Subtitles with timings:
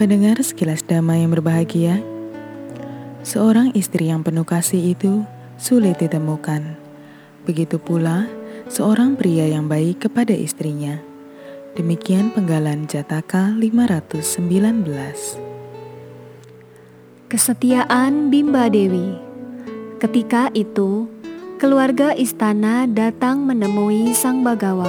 [0.00, 2.00] Pendengar sekilas damai yang berbahagia,
[3.20, 5.28] seorang istri yang penuh kasih itu
[5.60, 6.72] sulit ditemukan.
[7.44, 8.24] Begitu pula
[8.72, 10.96] seorang pria yang baik kepada istrinya.
[11.76, 14.88] Demikian penggalan Jataka 519.
[17.28, 19.20] Kesetiaan Bimba Dewi
[20.00, 21.12] Ketika itu,
[21.60, 24.88] keluarga istana datang menemui Sang Bagawa.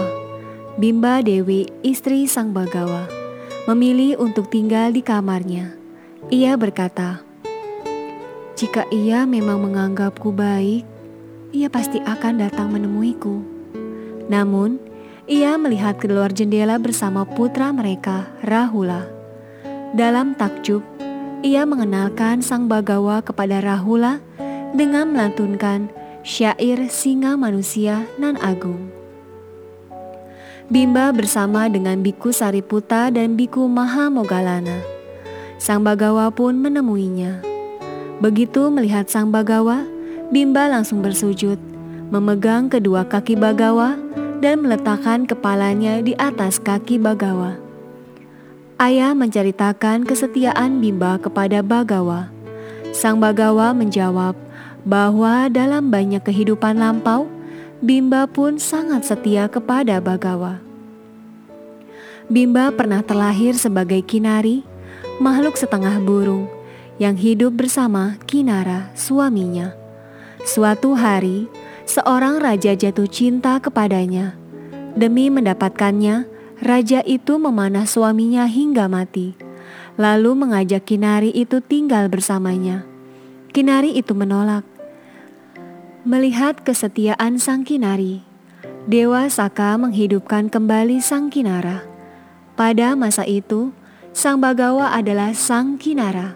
[0.79, 3.20] Bimba Dewi, istri Sang Bagawa,
[3.69, 5.77] memilih untuk tinggal di kamarnya.
[6.33, 7.21] Ia berkata,
[8.57, 10.85] "Jika ia memang menganggapku baik,
[11.51, 13.43] ia pasti akan datang menemuiku.
[14.31, 14.79] Namun,
[15.27, 19.07] ia melihat keluar jendela bersama putra mereka, Rahula.
[19.91, 20.81] Dalam takjub,
[21.43, 24.23] ia mengenalkan sang bagawa kepada Rahula
[24.71, 25.91] dengan melantunkan
[26.23, 29.00] syair singa manusia nan agung.
[30.71, 34.79] Bimba bersama dengan Biku Sariputa dan Biku Maha Mogalana.
[35.59, 37.43] Sang Bagawa pun menemuinya.
[38.23, 39.83] Begitu melihat Sang Bagawa,
[40.31, 41.59] Bimba langsung bersujud,
[42.07, 43.99] memegang kedua kaki Bagawa
[44.39, 47.59] dan meletakkan kepalanya di atas kaki Bagawa.
[48.79, 52.31] Ayah menceritakan kesetiaan Bimba kepada Bagawa.
[52.95, 54.39] Sang Bagawa menjawab
[54.87, 57.27] bahwa dalam banyak kehidupan lampau,
[57.81, 60.61] Bimba pun sangat setia kepada Bagawa.
[62.29, 64.61] Bimba pernah terlahir sebagai kinari,
[65.17, 66.45] makhluk setengah burung
[67.01, 69.73] yang hidup bersama Kinara, suaminya.
[70.45, 71.49] Suatu hari,
[71.89, 74.37] seorang raja jatuh cinta kepadanya.
[74.93, 76.29] Demi mendapatkannya,
[76.61, 79.33] raja itu memanah suaminya hingga mati,
[79.97, 82.85] lalu mengajak Kinari itu tinggal bersamanya.
[83.49, 84.69] Kinari itu menolak.
[86.01, 88.25] Melihat kesetiaan sang Kinari,
[88.89, 91.85] Dewa Saka menghidupkan kembali sang Kinara.
[92.57, 93.69] Pada masa itu,
[94.09, 96.33] sang Bagawa adalah sang Kinara.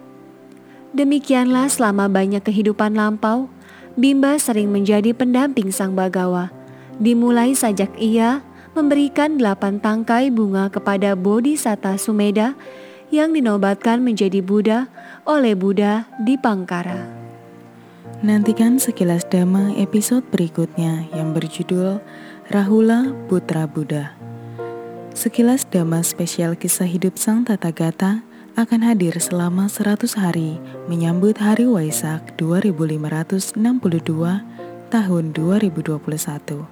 [0.93, 3.49] Demikianlah selama banyak kehidupan lampau,
[3.97, 6.53] Bimba sering menjadi pendamping sang Bagawa.
[7.01, 8.45] Dimulai sajak ia
[8.77, 12.53] memberikan delapan tangkai bunga kepada Bodhisatta Sumeda
[13.09, 14.93] yang dinobatkan menjadi Buddha
[15.25, 17.24] oleh Buddha di Pangkara.
[18.23, 21.99] Nantikan sekilas dhamma episode berikutnya yang berjudul
[22.47, 24.15] Rahula Putra Buddha.
[25.11, 28.23] Sekilas dhamma spesial kisah hidup Sang Tata Gata
[28.55, 33.59] akan hadir selama 100 hari menyambut Hari Waisak 2562
[34.87, 36.63] tahun 2021.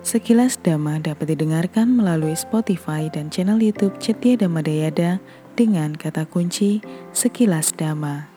[0.00, 5.20] Sekilas Dhamma dapat didengarkan melalui Spotify dan channel YouTube Cetia Dhamma Dayada
[5.52, 6.80] dengan kata kunci
[7.12, 8.29] Sekilas Dhamma.